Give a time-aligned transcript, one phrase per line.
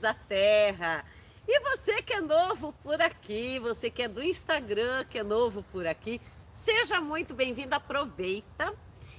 [0.00, 1.04] da terra.
[1.46, 5.62] E você que é novo por aqui, você que é do Instagram, que é novo
[5.70, 6.20] por aqui,
[6.52, 7.74] seja muito bem-vindo.
[7.74, 8.72] Aproveita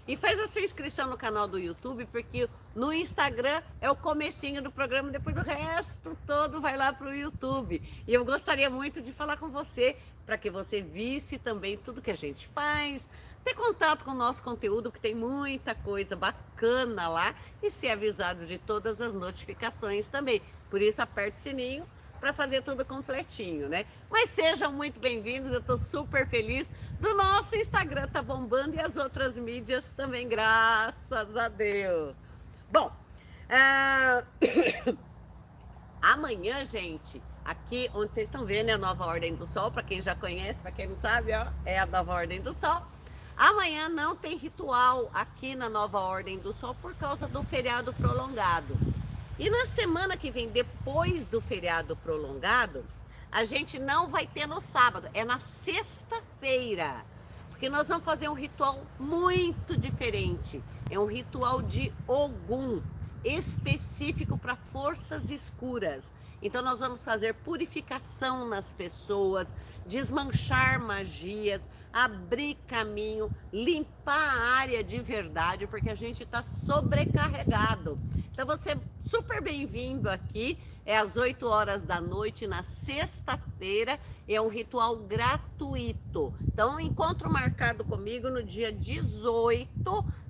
[0.08, 4.62] e faz a sua inscrição no canal do YouTube, porque no Instagram é o comecinho
[4.62, 7.82] do programa, depois o resto todo vai lá para o YouTube.
[8.08, 9.96] E eu gostaria muito de falar com você,
[10.26, 13.08] para que você visse também tudo que a gente faz,
[13.44, 18.46] ter contato com o nosso conteúdo, que tem muita coisa bacana lá, e ser avisado
[18.46, 20.42] de todas as notificações também.
[20.72, 21.86] Por isso, aperte o sininho
[22.22, 23.86] para fazer tudo completinho, né?
[24.10, 28.96] Mas sejam muito bem-vindos, eu estou super feliz do nosso Instagram tá bombando e as
[28.96, 32.16] outras mídias também, graças a Deus.
[32.72, 32.90] Bom,
[33.50, 34.98] uh...
[36.02, 40.02] amanhã, gente, aqui onde vocês estão vendo é a Nova Ordem do Sol, para quem
[40.02, 42.82] já conhece, para quem não sabe, ó, é a Nova Ordem do Sol.
[43.36, 49.01] Amanhã não tem ritual aqui na Nova Ordem do Sol por causa do feriado prolongado.
[49.42, 52.86] E na semana que vem, depois do feriado prolongado,
[53.32, 57.04] a gente não vai ter no sábado, é na sexta-feira.
[57.50, 60.64] Porque nós vamos fazer um ritual muito diferente.
[60.92, 62.84] É um ritual de Ogum,
[63.24, 66.12] específico para forças escuras.
[66.42, 69.54] Então nós vamos fazer purificação nas pessoas,
[69.86, 78.00] desmanchar magias, abrir caminho, limpar a área de verdade, porque a gente está sobrecarregado.
[78.32, 80.58] Então você é super bem-vindo aqui.
[80.86, 84.00] É às 8 horas da noite na sexta-feira.
[84.28, 86.34] É um ritual gratuito.
[86.42, 89.74] Então, encontro marcado comigo no dia 18,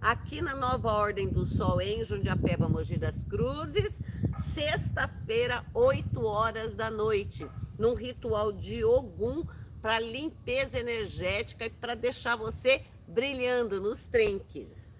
[0.01, 4.01] aqui na Nova Ordem do Sol, em Jundiapeba, Mogi das Cruzes.
[4.37, 7.47] Sexta-feira, 8 horas da noite.
[7.77, 9.45] Num ritual de Ogum
[9.81, 14.91] para limpeza energética e para deixar você brilhando nos trinques.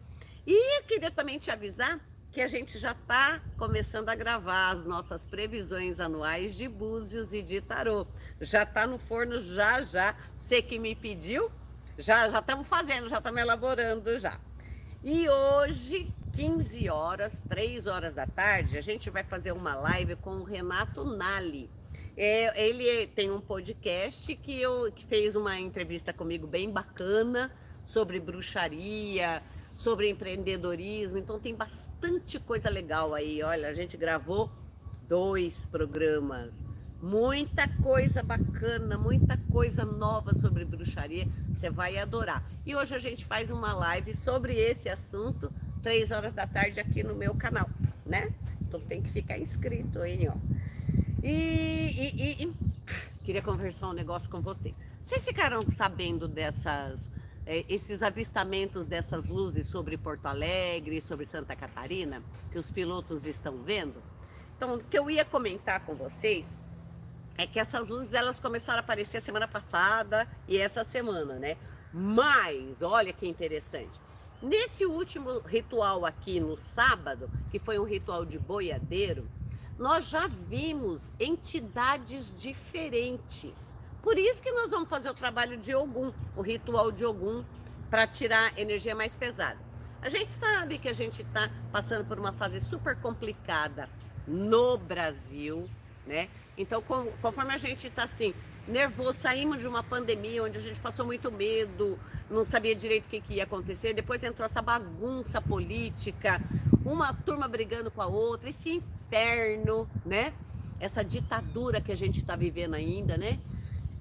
[0.45, 1.99] E eu queria também te avisar
[2.32, 7.42] que a gente já está começando a gravar as nossas previsões anuais de búzios e
[7.42, 8.08] de tarô.
[8.40, 10.16] Já está no forno já já.
[10.38, 11.52] Você que me pediu,
[11.98, 14.40] já estamos fazendo, já estamos elaborando já.
[15.03, 20.38] E hoje, 15 horas, 3 horas da tarde, a gente vai fazer uma live com
[20.38, 21.70] o Renato Nali.
[22.16, 27.52] É, ele tem um podcast que, eu, que fez uma entrevista comigo bem bacana
[27.84, 29.44] sobre bruxaria,
[29.81, 33.42] sobre empreendedorismo, então tem bastante coisa legal aí.
[33.42, 34.52] Olha, a gente gravou
[35.08, 36.53] dois programas,
[37.02, 42.47] muita coisa bacana, muita coisa nova sobre bruxaria, você vai adorar.
[42.64, 47.02] E hoje a gente faz uma live sobre esse assunto, três horas da tarde aqui
[47.02, 47.68] no meu canal,
[48.06, 48.31] né?
[48.62, 50.36] Então tem que ficar inscrito aí, ó.
[51.24, 52.53] E, e, e,
[53.24, 54.75] queria conversar um negócio com vocês.
[55.02, 57.09] Vocês ficaram sabendo dessas
[57.46, 62.22] é, esses avistamentos dessas luzes sobre Porto Alegre, sobre Santa Catarina,
[62.52, 64.02] que os pilotos estão vendo.
[64.56, 66.56] Então, o que eu ia comentar com vocês
[67.38, 71.57] é que essas luzes elas começaram a aparecer a semana passada e essa semana, né?
[71.91, 74.00] Mas, olha que interessante.
[74.41, 79.28] Nesse último ritual aqui no sábado, que foi um ritual de boiadeiro,
[79.78, 86.12] nós já vimos entidades diferentes por isso que nós vamos fazer o trabalho de Ogum,
[86.35, 87.44] o ritual de Ogum,
[87.89, 89.57] para tirar energia mais pesada.
[90.01, 93.88] A gente sabe que a gente está passando por uma fase super complicada
[94.28, 95.69] no Brasil,
[96.07, 96.28] né?
[96.57, 98.34] Então, conforme a gente está assim,
[98.67, 103.09] nervoso, saímos de uma pandemia onde a gente passou muito medo, não sabia direito o
[103.09, 106.41] que, que ia acontecer, depois entrou essa bagunça política,
[106.84, 110.34] uma turma brigando com a outra, esse inferno, né?
[110.79, 113.40] Essa ditadura que a gente está vivendo ainda, né?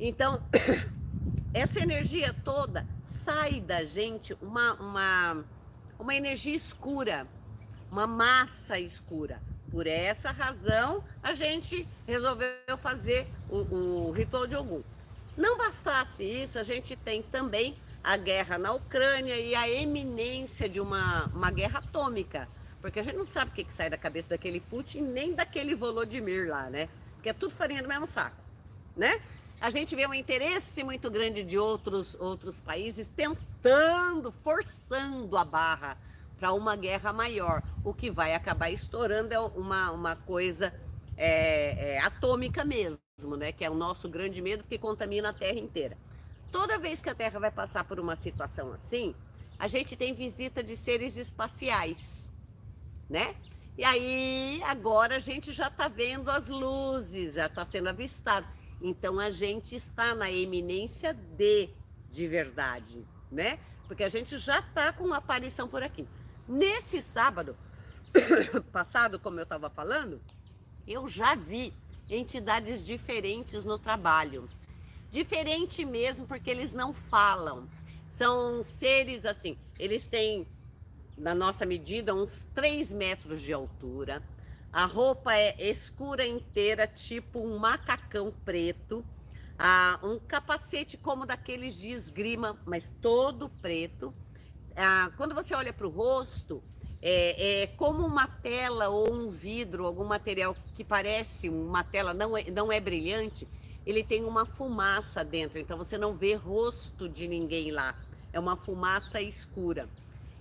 [0.01, 0.43] Então,
[1.53, 5.45] essa energia toda sai da gente uma, uma,
[5.99, 7.27] uma energia escura,
[7.93, 9.43] uma massa escura.
[9.71, 12.49] Por essa razão, a gente resolveu
[12.81, 13.59] fazer o,
[14.09, 14.83] o ritual de Ogum.
[15.37, 20.81] Não bastasse isso, a gente tem também a guerra na Ucrânia e a eminência de
[20.81, 22.49] uma, uma guerra atômica.
[22.81, 25.75] Porque a gente não sabe o que, que sai da cabeça daquele Putin nem daquele
[25.75, 26.89] Volodymyr lá, né?
[27.15, 28.43] Porque é tudo farinha do mesmo saco,
[28.97, 29.21] né?
[29.61, 35.99] A gente vê um interesse muito grande de outros, outros países tentando, forçando a barra
[36.39, 37.63] para uma guerra maior.
[37.85, 40.73] O que vai acabar estourando é uma, uma coisa
[41.15, 43.53] é, é, atômica mesmo, né?
[43.53, 45.99] Que é o nosso grande medo, porque contamina a Terra inteira.
[46.51, 49.15] Toda vez que a Terra vai passar por uma situação assim,
[49.59, 52.33] a gente tem visita de seres espaciais,
[53.11, 53.35] né?
[53.77, 58.47] E aí, agora a gente já está vendo as luzes, já está sendo avistado.
[58.81, 61.69] Então a gente está na eminência de
[62.11, 63.59] de verdade, né?
[63.87, 66.07] Porque a gente já está com uma aparição por aqui.
[66.49, 67.57] Nesse sábado
[68.73, 70.21] passado, como eu estava falando,
[70.87, 71.73] eu já vi
[72.09, 74.49] entidades diferentes no trabalho.
[75.11, 77.69] Diferente mesmo porque eles não falam.
[78.09, 80.47] São seres assim, eles têm,
[81.17, 84.21] na nossa medida, uns 3 metros de altura.
[84.73, 89.05] A roupa é escura inteira, tipo um macacão preto.
[89.59, 94.15] Ah, um capacete como daqueles de esgrima, mas todo preto.
[94.77, 96.63] Ah, quando você olha para o rosto,
[97.03, 102.37] é, é, como uma tela ou um vidro, algum material que parece uma tela, não
[102.37, 103.49] é, não é brilhante,
[103.85, 107.95] ele tem uma fumaça dentro, então você não vê rosto de ninguém lá.
[108.33, 109.89] É uma fumaça escura.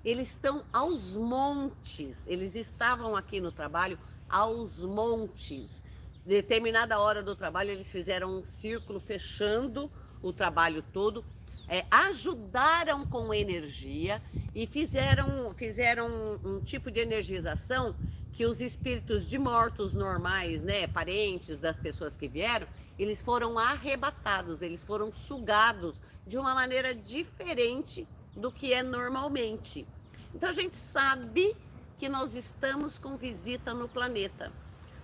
[0.05, 3.97] Eles estão aos montes, eles estavam aqui no trabalho
[4.29, 5.81] aos montes.
[6.25, 9.91] Determinada hora do trabalho, eles fizeram um círculo fechando
[10.21, 11.25] o trabalho todo
[11.69, 14.21] é, ajudaram com energia
[14.55, 17.95] e fizeram, fizeram um, um tipo de energização
[18.33, 22.67] que os espíritos de mortos normais, né, parentes das pessoas que vieram,
[22.97, 29.85] eles foram arrebatados, eles foram sugados de uma maneira diferente do que é normalmente.
[30.33, 31.55] Então a gente sabe
[31.99, 34.51] que nós estamos com visita no planeta.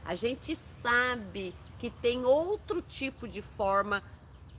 [0.05, 4.01] A gente sabe que tem outro tipo de forma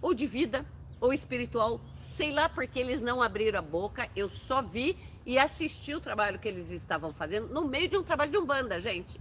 [0.02, 0.64] ou de vida
[1.00, 5.94] ou espiritual, sei lá porque eles não abriram a boca, eu só vi e assisti
[5.94, 9.20] o trabalho que eles estavam fazendo no meio de um trabalho de umbanda, gente.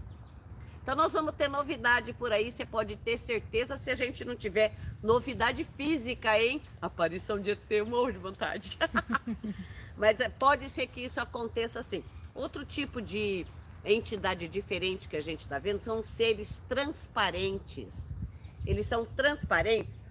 [0.84, 4.36] Então nós vamos ter novidade por aí, você pode ter certeza se a gente não
[4.36, 6.62] tiver novidade física, hein?
[6.82, 8.78] Aparição de ET, eu morro de vontade.
[9.98, 12.04] Mas é, pode ser que isso aconteça assim.
[12.36, 13.48] Outro tipo de
[13.84, 18.12] entidade diferente que a gente está vendo são seres transparentes.
[18.66, 20.04] Eles são transparentes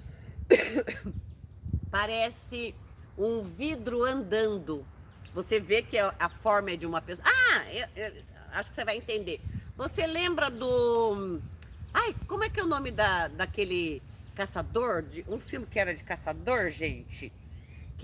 [1.90, 2.74] parece
[3.16, 4.84] um vidro andando.
[5.34, 7.26] Você vê que a forma é de uma pessoa.
[7.28, 8.22] Ah, eu, eu,
[8.52, 9.40] acho que você vai entender.
[9.76, 11.40] Você lembra do.
[11.92, 14.02] Ai, como é que é o nome da, daquele
[14.34, 15.02] caçador?
[15.02, 17.32] De, um filme que era de caçador, gente?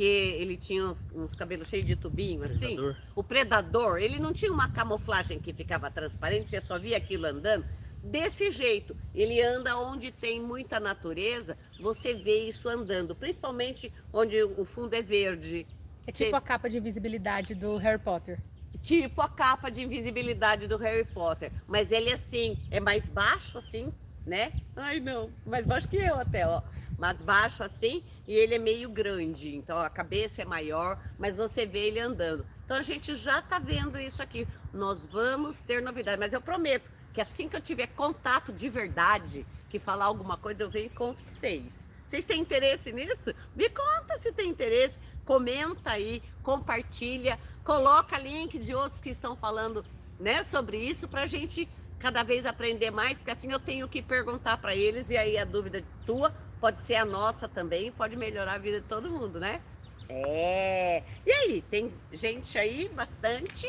[0.00, 2.75] Que ele tinha uns, uns cabelos cheios de tubinho, assim.
[2.75, 2.97] Predador.
[3.14, 3.99] O predador.
[3.99, 7.67] Ele não tinha uma camuflagem que ficava transparente, você só via aquilo andando
[8.02, 8.97] desse jeito.
[9.14, 15.02] Ele anda onde tem muita natureza, você vê isso andando, principalmente onde o fundo é
[15.02, 15.67] verde.
[16.06, 18.41] É tipo a capa de invisibilidade do Harry Potter.
[18.81, 21.52] Tipo a capa de invisibilidade do Harry Potter.
[21.69, 23.93] Mas ele assim, é mais baixo assim,
[24.26, 24.50] né?
[24.75, 26.62] Ai não, mais baixo que eu até, ó.
[27.00, 29.56] Mais baixo assim, e ele é meio grande.
[29.56, 32.44] Então a cabeça é maior, mas você vê ele andando.
[32.62, 34.47] Então a gente já tá vendo isso aqui.
[34.70, 39.47] Nós vamos ter novidade, mas eu prometo, que assim que eu tiver contato de verdade,
[39.70, 41.73] que falar alguma coisa, eu venho e conto para vocês.
[42.05, 43.35] Vocês têm interesse nisso?
[43.56, 49.82] Me conta se tem interesse, comenta aí, compartilha, coloca link de outros que estão falando
[50.19, 51.67] né, sobre isso para a gente
[52.00, 55.44] cada vez aprender mais, porque assim eu tenho que perguntar para eles e aí a
[55.44, 59.61] dúvida tua pode ser a nossa também, pode melhorar a vida de todo mundo, né?
[60.08, 61.05] É.
[61.25, 63.69] E aí, tem gente aí bastante?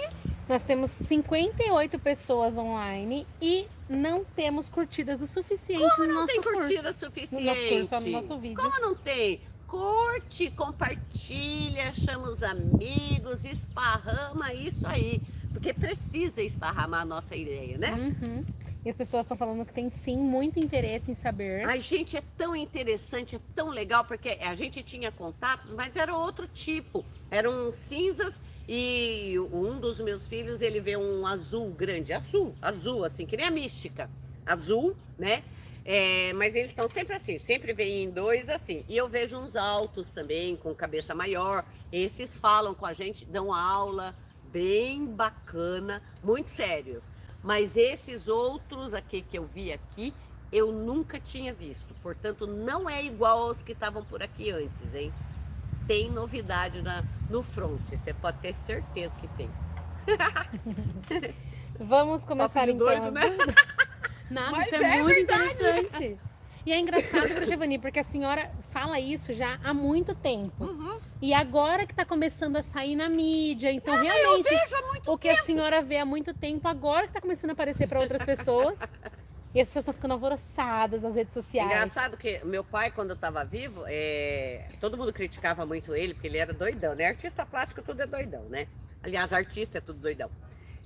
[0.50, 6.28] Nós temos 58 pessoas online e não temos curtidas o suficiente Como no não nosso
[6.34, 6.60] tem curso.
[6.60, 7.36] curtida suficiente?
[7.36, 8.58] No nosso curso, no nosso vídeo.
[8.58, 9.42] Como não tem?
[9.68, 15.22] Curte, compartilha, chama os amigos, esparrama isso aí.
[15.52, 17.92] Porque precisa esparramar a nossa ideia, né?
[17.92, 18.46] Uhum.
[18.84, 21.68] E as pessoas estão falando que tem sim muito interesse em saber.
[21.68, 26.16] Ai, gente, é tão interessante, é tão legal, porque a gente tinha contatos, mas era
[26.16, 27.06] outro tipo.
[27.30, 33.26] Eram cinzas e um dos meus filhos, ele vê um azul grande, azul, azul, assim,
[33.26, 34.10] que nem a mística.
[34.46, 35.44] Azul, né?
[35.86, 38.84] É, mas eles estão sempre assim, sempre vêm em dois assim.
[38.88, 41.64] E eu vejo uns altos também, com cabeça maior.
[41.92, 44.16] Esses falam com a gente, dão aula
[44.52, 47.10] bem bacana, muito sérios.
[47.44, 50.14] Mas esses outros aqui que eu vi aqui,
[50.52, 51.94] eu nunca tinha visto.
[52.04, 55.12] Portanto, não é igual aos que estavam por aqui antes, hein?
[55.88, 59.50] Tem novidade na, no front, você pode ter certeza que tem.
[61.80, 62.86] Vamos começar então.
[62.86, 63.38] Doido, né?
[64.30, 65.54] Nada, Mas isso é, é muito verdade.
[65.54, 66.20] interessante.
[66.66, 70.64] E é engraçado, Giovanni, porque a senhora fala isso já há muito tempo.
[70.64, 70.81] Uhum.
[71.22, 73.72] E agora que está começando a sair na mídia.
[73.72, 74.48] Então, ah, realmente,
[75.08, 75.42] o que tempo.
[75.42, 78.80] a senhora vê há muito tempo, agora que está começando a aparecer para outras pessoas.
[79.54, 81.70] e as pessoas estão ficando alvoroçadas nas redes sociais.
[81.70, 84.70] Engraçado que meu pai, quando eu estava vivo, é...
[84.80, 87.08] todo mundo criticava muito ele, porque ele era doidão, né?
[87.08, 88.68] Artista plástico, tudo é doidão, né?
[89.04, 90.30] Aliás, artista é tudo doidão.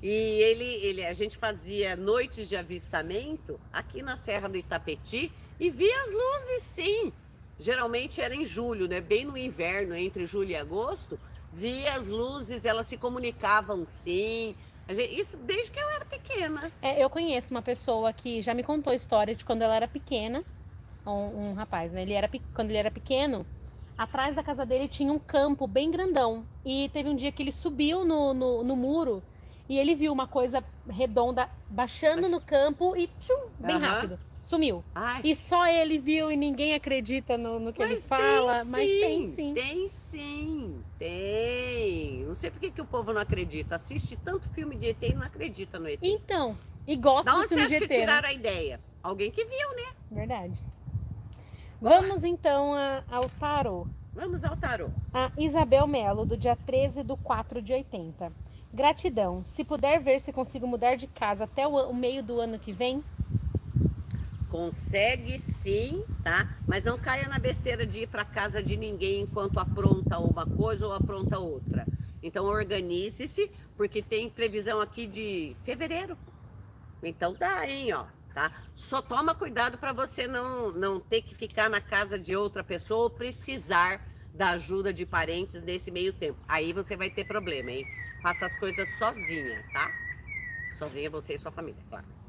[0.02, 5.70] E ele, ele, a gente fazia noites de avistamento aqui na Serra do Itapetí e
[5.70, 7.14] via as luzes, sim.
[7.60, 9.00] Geralmente era em julho, né?
[9.00, 11.20] Bem no inverno, entre julho e agosto,
[11.52, 14.56] via as luzes, elas se comunicavam sim.
[14.90, 16.72] Isso desde que eu era pequena.
[16.82, 19.88] É, eu conheço uma pessoa que já me contou a história de quando ela era
[19.88, 20.44] pequena.
[21.06, 22.02] Um, um rapaz, né?
[22.02, 23.46] Ele era, quando ele era pequeno,
[23.98, 26.46] atrás da casa dele tinha um campo bem grandão.
[26.64, 29.24] E teve um dia que ele subiu no, no, no muro
[29.68, 33.82] e ele viu uma coisa redonda baixando no campo e tchum, bem uhum.
[33.82, 34.20] rápido.
[34.46, 34.84] Sumiu.
[34.94, 35.22] Ai.
[35.24, 38.62] E só ele viu e ninguém acredita no, no que mas ele fala.
[38.62, 39.54] Tem, mas tem sim.
[39.56, 40.84] Tem sim.
[41.00, 42.24] Tem.
[42.26, 43.76] Não sei por que, que o povo não acredita.
[43.76, 45.98] Assiste tanto filme de ET e não acredita no ET.
[46.04, 46.56] Então.
[46.86, 47.82] E gosta do filme de ET.
[47.82, 48.00] que né?
[48.02, 48.80] tiraram a ideia?
[49.02, 49.96] Alguém que viu, né?
[50.12, 50.64] Verdade.
[51.82, 53.88] Vamos então a, ao tarô.
[54.14, 54.92] Vamos ao tarô.
[55.12, 58.32] A Isabel Melo, do dia 13 do 4 de 80.
[58.72, 59.42] Gratidão.
[59.44, 62.72] Se puder ver se consigo mudar de casa até o, o meio do ano que
[62.72, 63.04] vem,
[64.56, 66.48] Consegue sim, tá?
[66.66, 70.88] Mas não caia na besteira de ir para casa de ninguém enquanto apronta uma coisa
[70.88, 71.86] ou apronta outra.
[72.24, 76.18] Então organize-se, porque tem previsão aqui de fevereiro.
[77.04, 78.50] Então dá, hein, ó, tá?
[78.74, 83.04] Só toma cuidado para você não não ter que ficar na casa de outra pessoa
[83.04, 86.40] ou precisar da ajuda de parentes nesse meio tempo.
[86.48, 87.86] Aí você vai ter problema, hein?
[88.22, 89.92] Faça as coisas sozinha, tá?
[90.78, 92.25] Sozinha você e sua família, claro.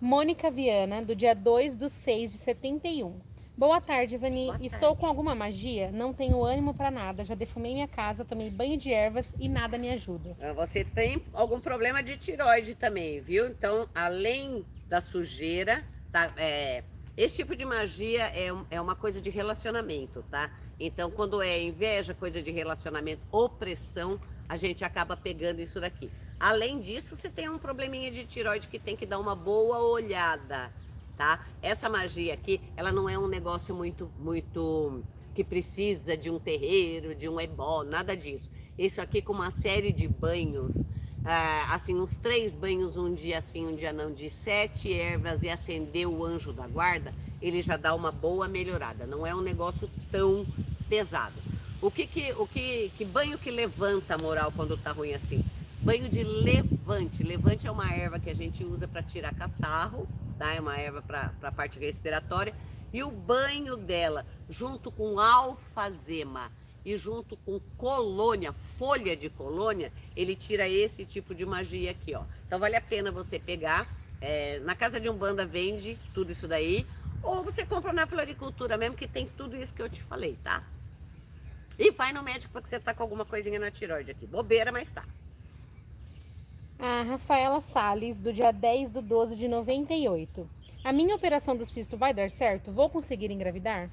[0.00, 3.20] Mônica Viana, do dia 2 do 6 de 71.
[3.54, 4.46] Boa tarde, Vani.
[4.46, 5.00] Boa Estou tarde.
[5.00, 5.90] com alguma magia?
[5.92, 7.22] Não tenho ânimo para nada.
[7.22, 10.34] Já defumei minha casa, tomei banho de ervas e nada me ajuda.
[10.40, 13.46] Ah, você tem algum problema de tiroide também, viu?
[13.46, 16.32] Então, além da sujeira, tá?
[16.38, 16.82] É,
[17.14, 20.50] esse tipo de magia é, é uma coisa de relacionamento, tá?
[20.78, 26.10] Então, quando é inveja, coisa de relacionamento, opressão, a gente acaba pegando isso daqui.
[26.40, 30.72] Além disso, você tem um probleminha de tiroide que tem que dar uma boa olhada,
[31.14, 31.46] tá?
[31.60, 35.02] Essa magia aqui, ela não é um negócio muito, muito
[35.34, 38.48] que precisa de um terreiro, de um ebó, nada disso.
[38.78, 40.82] Isso aqui com uma série de banhos,
[41.26, 45.50] ah, assim, uns três banhos, um dia assim, um dia não, de sete ervas e
[45.50, 49.04] acender o anjo da guarda, ele já dá uma boa melhorada.
[49.04, 50.46] Não é um negócio tão
[50.88, 51.34] pesado.
[51.82, 55.44] O que que, o que, que banho que levanta a moral quando tá ruim assim?
[55.82, 57.22] Banho de levante.
[57.22, 60.06] Levante é uma erva que a gente usa para tirar catarro,
[60.38, 60.52] tá?
[60.52, 62.54] É uma erva para a parte respiratória.
[62.92, 66.52] E o banho dela, junto com alfazema
[66.84, 72.24] e junto com colônia, folha de colônia, ele tira esse tipo de magia aqui, ó.
[72.46, 73.86] Então vale a pena você pegar.
[74.20, 76.86] É, na casa de um banda vende tudo isso daí.
[77.22, 80.62] Ou você compra na floricultura mesmo, que tem tudo isso que eu te falei, tá?
[81.78, 84.26] E vai no médico porque você tá com alguma coisinha na tiroide aqui.
[84.26, 85.04] Bobeira, mas tá.
[86.82, 90.48] A Rafaela Sales, do dia 10 do 12 de 98.
[90.82, 92.72] A minha operação do cisto vai dar certo?
[92.72, 93.90] Vou conseguir engravidar?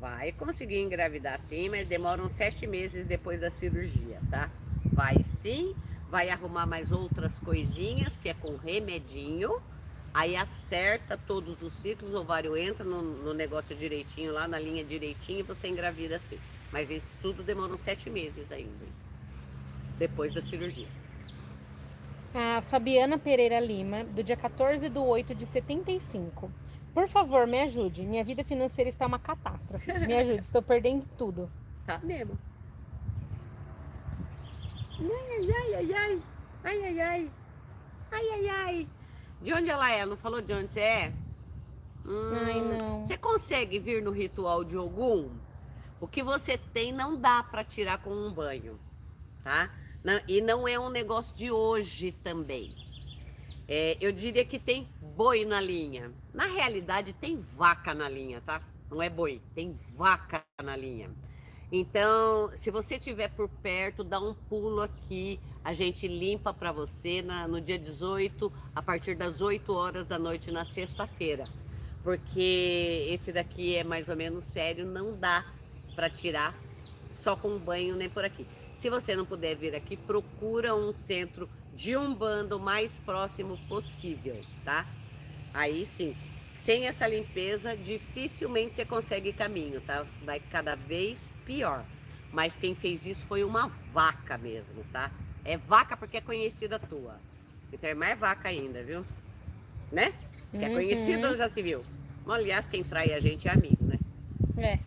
[0.00, 4.50] Vai conseguir engravidar sim, mas demora uns sete meses depois da cirurgia, tá?
[4.84, 5.76] Vai sim,
[6.10, 9.62] vai arrumar mais outras coisinhas, que é com remedinho,
[10.12, 14.82] aí acerta todos os ciclos, o ovário entra no, no negócio direitinho, lá na linha
[14.82, 16.38] direitinho, e você engravida assim.
[16.72, 19.09] Mas isso tudo demora uns sete meses ainda
[20.00, 20.88] depois da cirurgia.
[22.34, 26.50] A Fabiana Pereira Lima, do dia 14 de 8 de 75.
[26.94, 28.06] Por favor, me ajude.
[28.06, 29.92] Minha vida financeira está uma catástrofe.
[30.06, 31.50] Me ajude, estou perdendo tudo.
[31.86, 32.38] Tá mesmo.
[35.00, 36.22] Ai, ai, ai, ai.
[36.62, 37.30] Ai, ai, ai.
[38.12, 38.88] Ai, ai, ai.
[39.40, 40.06] De onde ela é?
[40.06, 41.12] Não falou de onde você é?
[42.06, 43.02] Hum, ai, não.
[43.02, 45.30] Você consegue vir no ritual de Ogum?
[46.00, 48.78] O que você tem não dá para tirar com um banho,
[49.42, 49.70] tá?
[50.26, 52.74] E não é um negócio de hoje também.
[53.68, 56.10] É, eu diria que tem boi na linha.
[56.32, 58.62] Na realidade, tem vaca na linha, tá?
[58.90, 61.10] Não é boi, tem vaca na linha.
[61.70, 65.38] Então, se você estiver por perto, dá um pulo aqui.
[65.62, 70.18] A gente limpa para você na, no dia 18, a partir das 8 horas da
[70.18, 71.46] noite na sexta-feira.
[72.02, 75.44] Porque esse daqui é mais ou menos sério, não dá
[75.94, 76.58] para tirar
[77.14, 78.46] só com um banho nem por aqui.
[78.80, 84.42] Se você não puder vir aqui, procura um centro de umbanda o mais próximo possível,
[84.64, 84.86] tá?
[85.52, 86.16] Aí sim,
[86.54, 90.06] sem essa limpeza, dificilmente você consegue caminho, tá?
[90.24, 91.84] Vai cada vez pior.
[92.32, 95.10] Mas quem fez isso foi uma vaca mesmo, tá?
[95.44, 97.20] É vaca porque é conhecida tua.
[97.70, 99.04] Então é mais vaca ainda, viu?
[99.92, 100.14] Né?
[100.52, 100.74] Que é uhum.
[100.76, 101.84] conhecida já se viu.
[102.26, 103.98] Aliás, quem trai a gente é amigo, né?
[104.56, 104.78] É.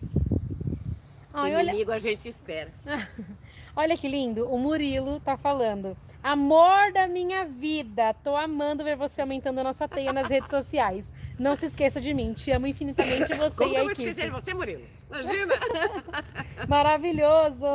[1.31, 1.95] Ai, inimigo olha...
[1.97, 2.71] a gente espera.
[3.75, 5.97] Olha que lindo, o Murilo tá falando.
[6.21, 11.11] Amor da minha vida, tô amando ver você aumentando a nossa teia nas redes sociais.
[11.39, 14.09] Não se esqueça de mim, te amo infinitamente você Como e a eu equipe.
[14.09, 14.83] esquecer de você, Murilo?
[15.09, 15.55] Imagina!
[16.69, 17.65] Maravilhoso!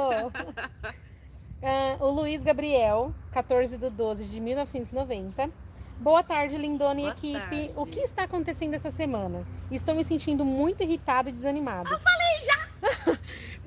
[1.61, 5.51] Uh, o Luiz Gabriel, 14 de 12 de 1990.
[5.99, 7.41] Boa tarde, Lindona e equipe.
[7.41, 7.73] Tarde.
[7.75, 9.45] O que está acontecendo essa semana?
[9.69, 11.93] Estou me sentindo muito irritado e desanimado.
[11.93, 13.19] Eu falei já!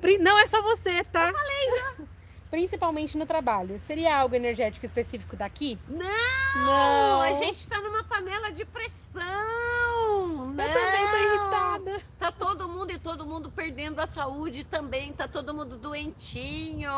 [0.18, 1.28] Não é só você, tá?
[1.28, 2.11] Eu falei já!
[2.52, 3.80] Principalmente no trabalho.
[3.80, 5.78] Seria algo energético específico daqui?
[5.88, 6.66] Não!
[6.66, 7.22] Não!
[7.22, 10.52] A gente está numa panela de pressão!
[10.52, 10.62] Não!
[10.62, 12.02] Eu também tô irritada.
[12.18, 15.14] Tá todo mundo e todo mundo perdendo a saúde também.
[15.14, 16.92] Tá todo mundo doentinho.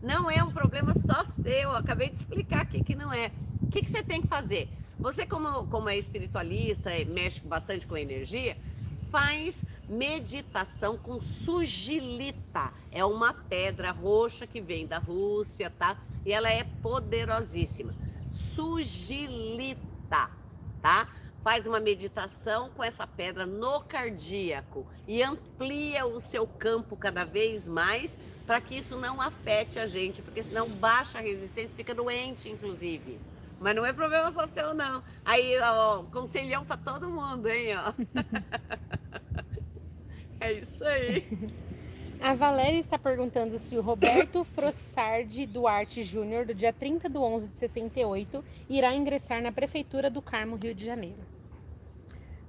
[0.00, 1.52] Não é um problema só seu.
[1.52, 3.32] Eu acabei de explicar aqui que não é
[3.72, 4.68] que, que você tem que fazer?
[4.98, 8.56] Você, como, como é espiritualista, mexe bastante com energia,
[9.12, 12.72] faz meditação com sugilita.
[12.90, 15.98] É uma pedra roxa que vem da Rússia, tá?
[16.24, 17.94] E ela é poderosíssima.
[18.30, 19.76] Sugilita,
[20.80, 21.08] tá?
[21.42, 27.68] Faz uma meditação com essa pedra no cardíaco e amplia o seu campo cada vez
[27.68, 28.16] mais
[28.46, 33.20] para que isso não afete a gente, porque senão baixa a resistência, fica doente, inclusive.
[33.60, 35.04] Mas não é problema só seu, não.
[35.24, 37.92] Aí, ó, conselhão para todo mundo, hein, ó.
[40.42, 41.26] é isso aí.
[42.22, 47.48] A Valéria está perguntando se o Roberto Frossardi Duarte Júnior, do dia 30 de 11
[47.48, 51.18] de 68, irá ingressar na Prefeitura do Carmo, Rio de Janeiro.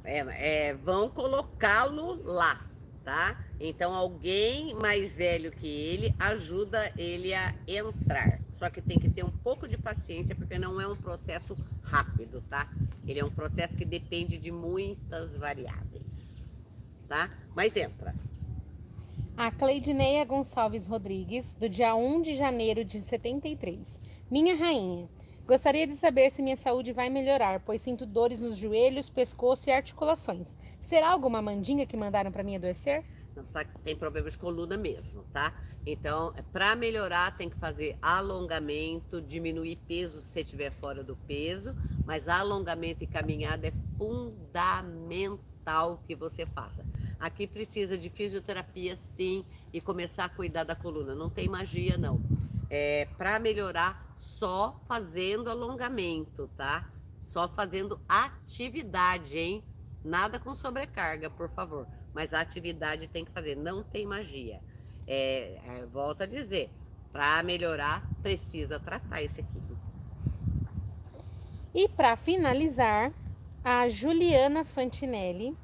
[0.03, 0.19] É,
[0.67, 2.69] é, vão colocá-lo lá,
[3.03, 3.43] tá?
[3.59, 8.41] Então alguém mais velho que ele ajuda ele a entrar.
[8.51, 12.43] Só que tem que ter um pouco de paciência, porque não é um processo rápido,
[12.47, 12.69] tá?
[13.07, 16.13] Ele é um processo que depende de muitas variáveis,
[17.07, 17.29] tá?
[17.55, 18.13] Mas entra.
[19.36, 24.00] A Cleidineia Gonçalves Rodrigues, do dia 1 de janeiro de 73.
[24.29, 25.10] Minha rainha,
[25.48, 29.74] gostaria de saber se minha saúde vai melhorar, pois sinto dores nos joelhos, pescoço e
[29.74, 30.55] articulações.
[30.79, 33.03] Será alguma mandinga que mandaram para mim adoecer?
[33.36, 35.51] Não sabe que tem problema de coluna mesmo, tá?
[35.83, 41.75] Então, para melhorar, tem que fazer alongamento, diminuir peso se você estiver fora do peso,
[42.05, 45.52] mas alongamento e caminhada é fundamental
[46.05, 46.86] que você faça.
[47.20, 51.15] Aqui precisa de fisioterapia, sim, e começar a cuidar da coluna.
[51.15, 52.21] Não tem magia, não.
[52.69, 56.89] É para melhorar só fazendo alongamento, tá?
[57.21, 59.63] Só fazendo atividade, hein?
[60.04, 61.88] Nada com sobrecarga, por favor.
[62.13, 64.60] Mas a atividade tem que fazer, não tem magia.
[65.08, 66.69] É, é, volto a dizer,
[67.12, 69.63] para melhorar, precisa tratar esse aqui.
[71.73, 73.12] E para finalizar,
[73.63, 75.56] a Juliana Fantinelli.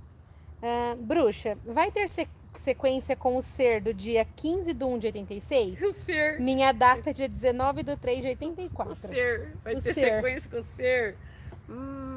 [0.62, 2.10] Uh, bruxa, vai ter
[2.56, 5.82] sequência com o ser do dia 15 de 1 de 86?
[5.82, 6.40] O ser.
[6.40, 8.94] Minha data é dia 19 de 3 de 84.
[8.94, 9.56] O ser.
[9.64, 10.02] Vai o ter ser.
[10.02, 11.18] sequência com o ser.
[11.70, 12.10] Hum.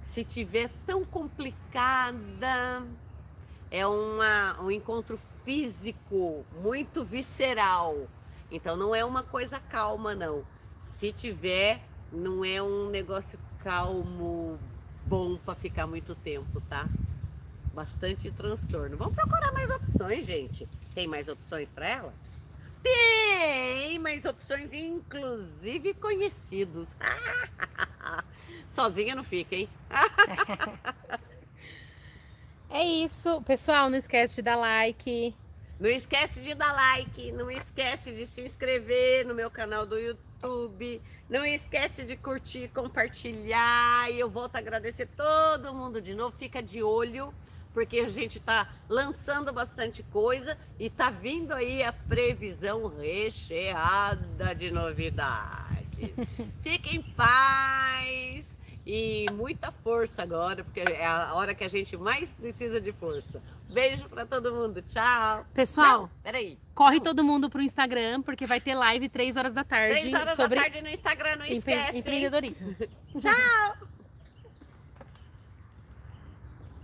[0.00, 2.86] Se tiver tão complicada,
[3.70, 8.06] é uma, um encontro físico muito visceral.
[8.50, 10.44] Então não é uma coisa calma, não.
[10.84, 11.80] Se tiver,
[12.12, 14.58] não é um negócio calmo,
[15.06, 16.86] bom para ficar muito tempo, tá?
[17.74, 18.96] Bastante transtorno.
[18.96, 20.68] Vamos procurar mais opções, gente.
[20.94, 22.14] Tem mais opções para ela?
[22.82, 26.94] Tem mais opções, inclusive conhecidos.
[28.68, 29.68] Sozinha não fica, hein?
[32.70, 33.88] É isso, pessoal.
[33.88, 35.32] Não esquece de dar like.
[35.78, 37.32] Não esquece de dar like.
[37.32, 41.02] Não esquece de se inscrever no meu canal do YouTube.
[41.28, 44.10] Não esquece de curtir, compartilhar.
[44.10, 46.36] E eu volto a agradecer todo mundo de novo.
[46.36, 47.34] Fica de olho,
[47.72, 54.70] porque a gente está lançando bastante coisa e tá vindo aí a previsão recheada de
[54.70, 56.12] novidades.
[56.62, 58.54] Fiquem em paz.
[58.86, 63.42] E muita força agora, porque é a hora que a gente mais precisa de força.
[63.68, 64.82] Beijo para todo mundo.
[64.82, 65.44] Tchau.
[65.52, 66.58] Pessoal, Não, peraí.
[66.74, 70.00] Corre todo mundo pro Instagram, porque vai ter live 3 horas da tarde.
[70.00, 71.98] 3 horas sobre da tarde no Instagram, não esquece.
[71.98, 72.74] Empreendedorismo.
[73.18, 73.88] Tchau.